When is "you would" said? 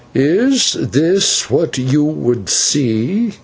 1.77-2.49